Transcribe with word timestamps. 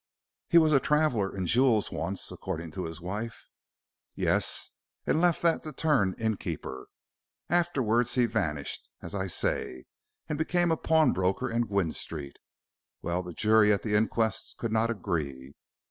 "He 0.49 0.57
was 0.57 0.73
a 0.73 0.79
traveller 0.79 1.31
in 1.37 1.45
jewels 1.45 1.91
once, 1.91 2.31
according 2.31 2.71
to 2.71 2.85
his 2.85 2.99
wife." 2.99 3.51
"Yes, 4.15 4.71
and 5.05 5.21
left 5.21 5.43
that 5.43 5.61
to 5.61 5.71
turn 5.71 6.15
innkeeper. 6.17 6.87
Afterwards 7.51 8.15
he 8.15 8.25
vanished, 8.25 8.89
as 9.03 9.13
I 9.13 9.27
say, 9.27 9.85
and 10.27 10.39
became 10.39 10.71
a 10.71 10.75
pawnbroker 10.75 11.51
in 11.51 11.67
Gwynne 11.67 11.91
Street. 11.91 12.39
Well, 13.03 13.21
the 13.21 13.33
jury 13.33 13.71
at 13.71 13.83
the 13.83 13.93
inquest 13.93 14.57
could 14.57 14.71
not 14.71 14.89
agree. 14.89 15.53